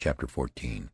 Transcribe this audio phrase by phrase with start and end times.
[0.00, 0.88] CHAPTER XIV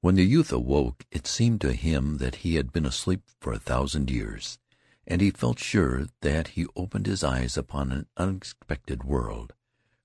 [0.00, 3.60] When the youth awoke it seemed to him that he had been asleep for a
[3.60, 4.58] thousand years,
[5.06, 9.54] and he felt sure that he opened his eyes upon an unexpected world.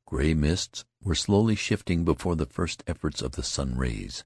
[0.06, 4.24] Gray mists were slowly shifting before the first efforts of the sun rays.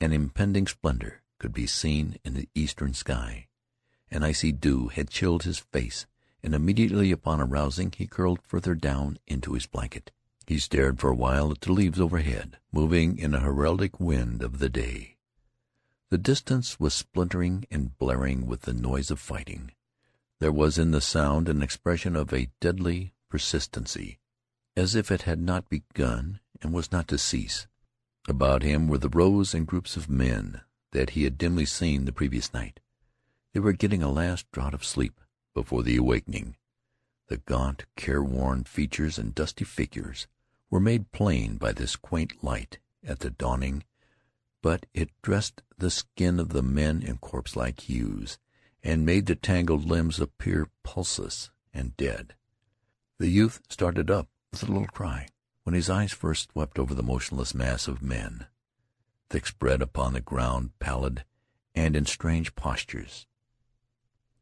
[0.00, 3.48] An impending splendor could be seen in the eastern sky.
[4.10, 6.06] An icy dew had chilled his face,
[6.42, 10.12] and immediately upon arousing he curled further down into his blanket.
[10.46, 14.58] He stared for a while at the leaves overhead, moving in a heraldic wind of
[14.58, 15.16] the day.
[16.10, 19.72] The distance was splintering and blaring with the noise of fighting.
[20.40, 24.18] There was in the sound an expression of a deadly persistency,
[24.76, 27.66] as if it had not begun and was not to cease.
[28.28, 30.60] About him were the rows and groups of men
[30.92, 32.80] that he had dimly seen the previous night.
[33.54, 35.20] They were getting a last draught of sleep
[35.54, 36.56] before the awakening.
[37.28, 40.26] The gaunt, careworn features and dusty figures
[40.74, 43.84] were made plain by this quaint light at the dawning,
[44.60, 48.38] but it dressed the skin of the men in corpse-like hues,
[48.82, 52.34] and made the tangled limbs appear pulseless and dead.
[53.20, 55.28] The youth started up with a little cry
[55.62, 58.46] when his eyes first swept over the motionless mass of men,
[59.30, 61.24] thick spread upon the ground, pallid,
[61.76, 63.28] and in strange postures.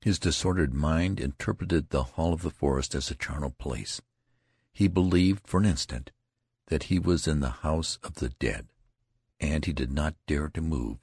[0.00, 4.00] His disordered mind interpreted the hall of the forest as a charnel place.
[4.72, 6.10] He believed for an instant
[6.72, 8.66] that he was in the house of the dead,
[9.38, 10.96] and he did not dare to move,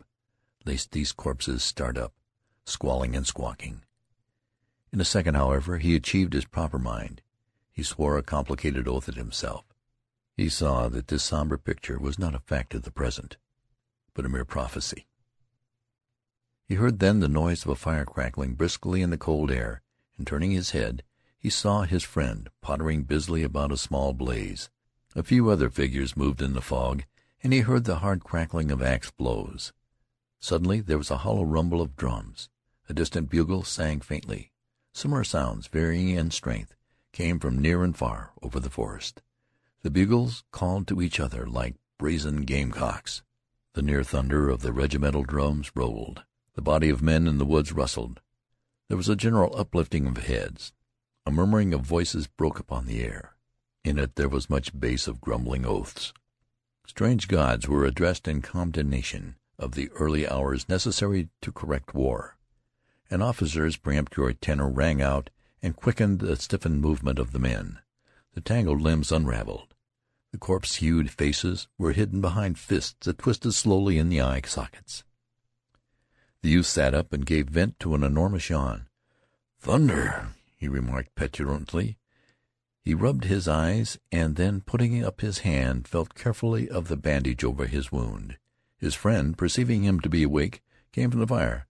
[0.65, 2.11] lest these corpses start up,
[2.65, 3.83] squalling and squawking.
[4.91, 7.21] In a second, however, he achieved his proper mind.
[7.71, 9.63] He swore a complicated oath at himself.
[10.35, 13.37] He saw that this somber picture was not a fact of the present,
[14.15, 15.05] but a mere prophecy.
[16.65, 19.83] He heard then the noise of a fire crackling briskly in the cold air,
[20.17, 21.03] and turning his head,
[21.37, 24.71] he saw his friend pottering busily about a small blaze.
[25.15, 27.03] A few other figures moved in the fog,
[27.41, 29.73] and he heard the hard crackling of axe blows.
[30.39, 32.49] Suddenly there was a hollow rumble of drums.
[32.87, 34.51] A distant bugle sang faintly.
[34.93, 36.75] Similar sounds, varying in strength,
[37.11, 39.21] came from near and far over the forest.
[39.81, 43.23] The bugles called to each other like brazen gamecocks.
[43.73, 46.23] The near thunder of the regimental drums rolled.
[46.53, 48.21] The body of men in the woods rustled.
[48.87, 50.73] There was a general uplifting of heads.
[51.25, 53.35] A murmuring of voices broke upon the air.
[53.83, 56.13] In it there was much bass of grumbling oaths.
[56.85, 62.37] Strange gods were addressed in condemnation of the early hours necessary to correct war.
[63.09, 65.29] An officer's peremptory tenor rang out
[65.61, 67.79] and quickened the stiffened movement of the men.
[68.33, 69.73] The tangled limbs unraveled.
[70.31, 75.03] The corpse-hued faces were hidden behind fists that twisted slowly in the eye sockets.
[76.41, 78.87] The youth sat up and gave vent to an enormous yawn.
[79.57, 81.97] "Thunder!" he remarked petulantly.
[82.89, 87.43] He rubbed his eyes, and then, putting up his hand, felt carefully of the bandage
[87.43, 88.39] over his wound.
[88.79, 91.67] His friend, perceiving him to be awake, came from the fire.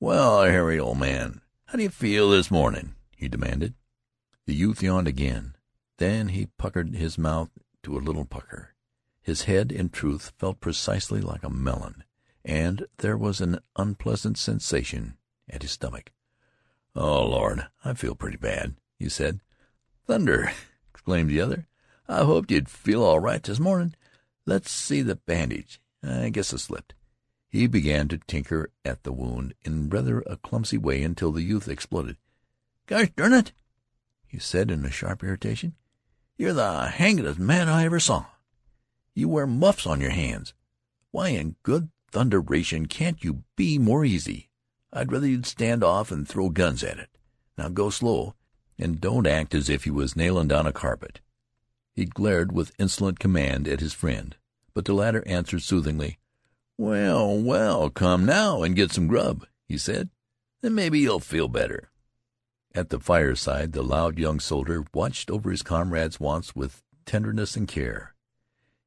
[0.00, 3.72] "Well, Harry, old man, how do you feel this morning?" he demanded.
[4.44, 5.56] The youth yawned again.
[5.96, 7.48] Then he puckered his mouth
[7.84, 8.74] to a little pucker.
[9.22, 12.04] His head, in truth, felt precisely like a melon
[12.44, 15.16] and there was an unpleasant sensation
[15.48, 16.12] at his stomach.
[16.94, 19.40] "Oh, Lord, I feel pretty bad," he said.
[20.10, 20.52] "Thunder!"
[20.92, 21.68] exclaimed the other.
[22.08, 23.94] "I hoped you'd feel all right this morning.
[24.44, 25.80] Let's see the bandage.
[26.02, 26.94] I guess it slipped."
[27.48, 31.68] He began to tinker at the wound in rather a clumsy way until the youth
[31.68, 32.16] exploded.
[32.86, 33.52] "Gosh darn it!"
[34.26, 35.76] he said in sharp irritation.
[36.36, 38.26] "You're the hangedest man I ever saw.
[39.14, 40.54] You wear muffs on your hands.
[41.12, 44.50] Why in good thunderation can't you be more easy?
[44.92, 47.16] I'd rather you'd stand off and throw guns at it.
[47.56, 48.34] Now go slow,
[48.80, 51.20] and don't act as if you was nailin' down a carpet."
[51.94, 54.36] He glared with insolent command at his friend,
[54.74, 56.18] but the latter answered soothingly.
[56.78, 60.08] "Well, well, come now and get some grub," he said.
[60.62, 61.90] "Then maybe you'll feel better."
[62.74, 67.66] At the fireside the loud young soldier watched over his comrade's wants with tenderness and
[67.66, 68.14] care.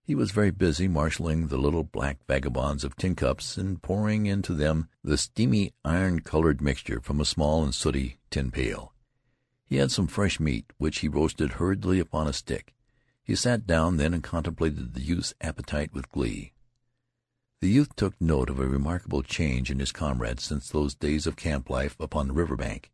[0.05, 4.53] He was very busy marshaling the little black vagabonds of tin cups and pouring into
[4.53, 8.92] them the steamy iron-colored mixture from a small and sooty tin pail.
[9.73, 12.75] He had some fresh meat, which he roasted hurriedly upon a stick.
[13.23, 16.53] He sat down then and contemplated the youth's appetite with glee.
[17.59, 21.37] The youth took note of a remarkable change in his comrade since those days of
[21.37, 22.91] camp life upon the river bank.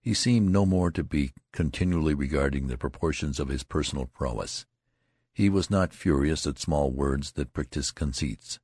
[0.00, 4.66] He seemed no more to be continually regarding the proportions of his personal prowess.
[5.32, 8.60] He was not furious at small words that pricked his conceits.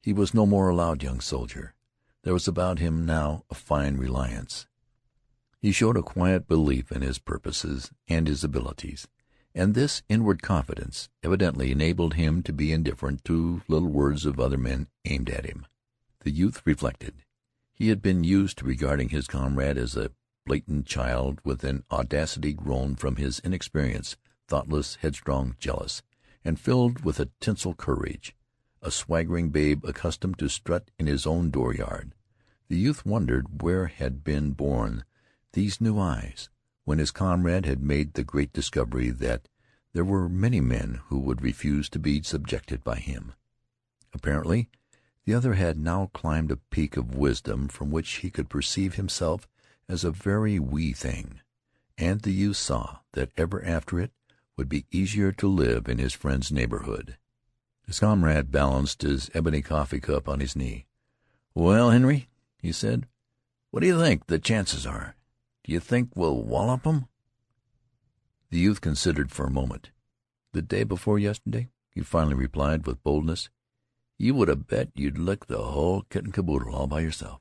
[0.00, 1.74] He was no more a loud young soldier.
[2.22, 4.66] There was about him now a fine reliance.
[5.62, 9.06] He showed a quiet belief in his purposes and his abilities,
[9.54, 14.58] and this inward confidence evidently enabled him to be indifferent to little words of other
[14.58, 15.66] men aimed at him.
[16.24, 17.22] The youth reflected.
[17.72, 20.10] He had been used to regarding his comrade as a
[20.44, 24.16] blatant child with an audacity grown from his inexperience,
[24.48, 26.02] thoughtless, headstrong, jealous,
[26.44, 28.34] and filled with a tinsel courage
[28.82, 32.14] a swaggering babe accustomed to strut in his own dooryard.
[32.68, 35.04] The youth wondered where had been born
[35.52, 36.48] these new eyes,
[36.84, 39.48] when his comrade had made the great discovery that
[39.92, 43.32] there were many men who would refuse to be subjected by him.
[44.14, 44.68] Apparently
[45.24, 49.46] the other had now climbed a peak of wisdom from which he could perceive himself
[49.88, 51.40] as a very wee thing,
[51.96, 54.10] and the youth saw that ever after it
[54.56, 57.16] would be easier to live in his friend's neighborhood.
[57.86, 60.86] His comrade balanced his ebony coffee cup on his knee.
[61.54, 63.06] "Well, Henry," he said,
[63.70, 65.14] "what do you think the chances are?
[65.64, 67.06] Do you think we'll wallop 'em?"
[68.50, 69.90] The youth considered for a moment.
[70.52, 73.48] "The day before yesterday," he finally replied with boldness,
[74.18, 77.40] "you would have bet you'd lick the whole kit and caboodle all by yourself."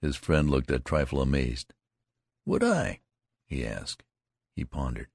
[0.00, 1.74] His friend looked a trifle amazed.
[2.46, 3.00] "Would I?"
[3.46, 4.02] he asked.
[4.56, 5.10] He pondered.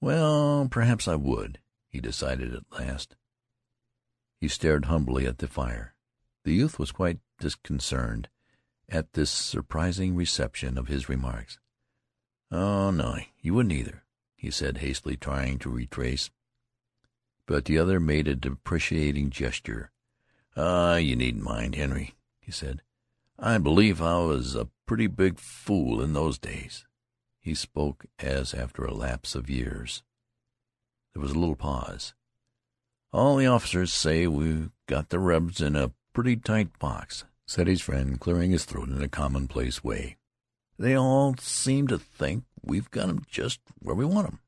[0.00, 3.16] "Well, perhaps I would," he decided at last.
[4.40, 5.94] He stared humbly at the fire.
[6.44, 8.28] The youth was quite disconcerted
[8.88, 11.58] at this surprising reception of his remarks.
[12.50, 14.04] "Oh, no, you wouldn't either,"
[14.36, 16.30] he said hastily, trying to retrace.
[17.46, 19.90] But the other made a deprecating gesture.
[20.56, 22.82] "Ah, you needn't mind, Henry," he said.
[23.38, 26.86] "I believe I was a pretty big fool in those days."
[27.40, 30.02] He spoke as after a lapse of years.
[31.12, 32.14] There was a little pause.
[33.12, 37.82] "All the officers say we've got the rebs in a pretty tight box," said his
[37.82, 40.16] friend, clearing his throat in a commonplace way.
[40.78, 44.40] "They all seem to think we've got 'em just where we want 'em."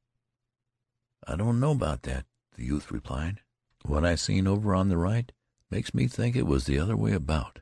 [1.26, 3.42] "I don't know about that," the youth replied.
[3.82, 5.30] "What I seen over on the right
[5.70, 7.60] makes me think it was the other way about.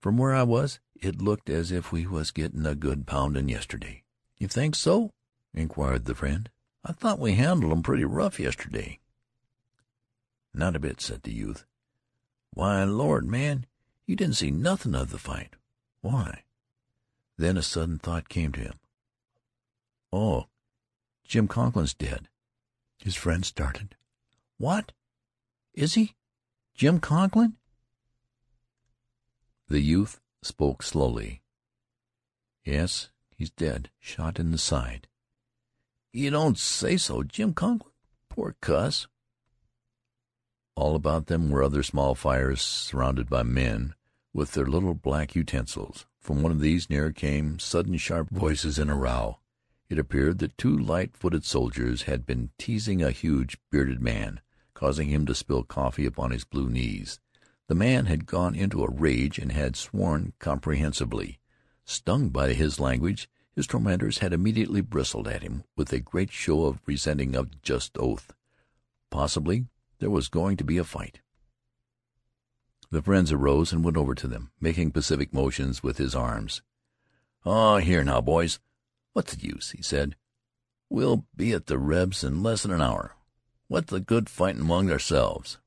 [0.00, 4.04] From where I was, it looked as if we was gettin' a good poundin' yesterday."
[4.38, 5.12] "You think so?"
[5.52, 6.50] inquired the friend.
[6.82, 9.00] "I thought we handled 'em pretty rough yesterday."
[10.54, 11.66] "Not a bit," said the youth.
[12.50, 13.66] "Why, Lord, man,
[14.06, 15.56] you didn't see nothin' of the fight.
[16.00, 16.44] Why?"
[17.36, 18.80] Then a sudden thought came to him.
[20.12, 20.48] "Oh,
[21.24, 22.28] Jim Conklin's dead."
[22.98, 23.96] His friend started.
[24.58, 24.92] "What?
[25.72, 26.14] Is he?
[26.74, 27.56] Jim Conklin?"
[29.68, 31.42] The youth spoke slowly.
[32.64, 33.90] "Yes, he's dead.
[33.98, 35.08] Shot in the side."
[36.12, 37.22] "You don't say so!
[37.22, 37.94] Jim Conklin?
[38.28, 39.06] Poor cuss!"
[40.74, 43.94] All about them were other small fires surrounded by men
[44.32, 46.06] with their little black utensils.
[46.18, 49.38] From one of these near came sudden sharp voices in a row.
[49.90, 54.40] It appeared that two light footed soldiers had been teasing a huge, bearded man,
[54.72, 57.20] causing him to spill coffee upon his blue knees.
[57.68, 61.38] The man had gone into a rage and had sworn comprehensively.
[61.84, 66.64] Stung by his language, his tormentors had immediately bristled at him with a great show
[66.64, 68.32] of resenting a just oath.
[69.10, 69.66] Possibly
[70.02, 71.20] there was going to be a fight.
[72.90, 76.60] The friends arose and went over to them, making pacific motions with his arms.
[77.46, 78.58] "Oh, here now, boys,
[79.12, 80.16] what's the use?" he said.
[80.90, 83.14] "We'll be at the rebs in less than an hour.
[83.68, 85.58] What's the good fightin' among ourselves?"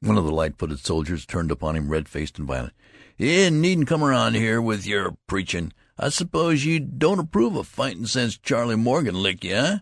[0.00, 2.74] One of the light-footed soldiers turned upon him, red-faced and violent.
[3.16, 5.72] "You needn't come around here with your preachin'.
[5.96, 9.78] I suppose you don't approve of fightin' since Charley Morgan licked you, eh?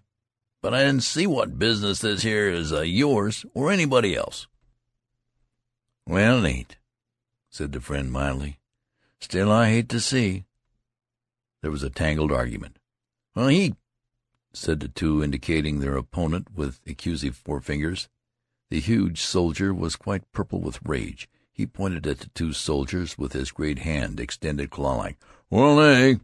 [0.63, 4.47] But I didn't see what business this here is of yours or anybody else."
[6.07, 6.77] "Well, it ain't,"
[7.51, 8.61] said the friend mildly.
[9.21, 10.45] "Still, I hate to see
[11.63, 12.79] There was a tangled argument.
[13.35, 13.75] "Well, he
[14.53, 18.09] said the two, indicating their opponent with accusing forefingers.
[18.69, 21.29] The huge soldier was quite purple with rage.
[21.53, 25.19] He pointed at the two soldiers with his great hand extended claw-like.
[25.51, 26.21] "Well, they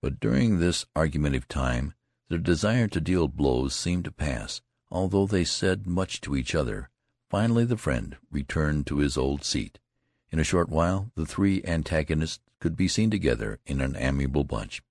[0.00, 1.94] But during this argumentative time
[2.28, 6.90] their desire to deal blows seemed to pass, although they said much to each other.
[7.28, 9.78] Finally the friend returned to his old seat.
[10.30, 14.82] In a short while the three antagonists could be seen together in an amiable bunch.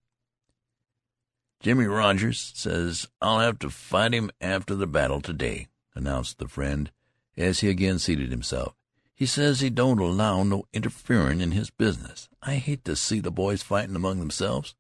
[1.59, 6.47] "Jimmie Rogers says I'll have to fight him after the battle to day," announced the
[6.47, 6.91] friend,
[7.35, 8.75] as he again seated himself.
[9.15, 12.29] "He says he don't allow no interferin' in his business.
[12.41, 14.75] I hate to see the boys fightin' among themselves."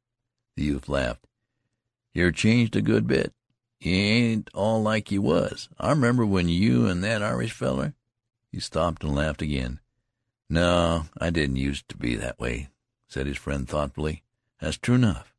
[0.55, 1.27] The youth laughed.
[2.13, 3.33] You're changed a good bit.
[3.79, 5.67] You ain't all like you was.
[5.79, 7.95] I remember when you and that Irish feller
[8.51, 9.79] He stopped and laughed again.
[10.47, 12.69] "No, I didn't used to be that way,"
[13.07, 14.21] said his friend thoughtfully.
[14.59, 15.33] "That's true enough."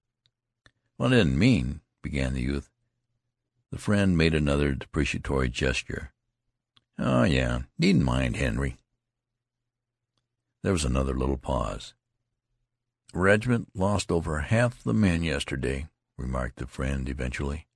[0.98, 2.70] "Well, I didn't mean began the youth.
[3.70, 6.12] The friend made another deprecatory gesture.
[6.98, 7.62] "Oh, yeah.
[7.78, 8.78] Needn't mind Henry."
[10.62, 11.94] There was another little pause.
[13.12, 17.66] "Reg'ment lost over half the men yesterday," remarked the friend eventually.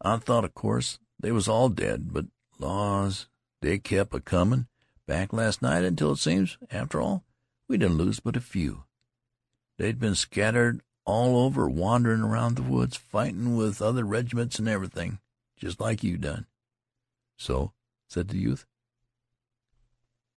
[0.00, 2.26] "I thought, of course, they was all dead, but
[2.58, 3.28] laws,
[3.60, 4.68] they kep' a comin'
[5.06, 7.24] back last night until it seems, after all,
[7.66, 8.84] we didn't lose but a few.
[9.78, 15.18] They'd been scattered all over, wanderin' around the woods, fightin' with other regiments and everything,
[15.56, 16.46] just like you done."
[17.36, 17.72] "So?"
[18.06, 18.66] said the youth.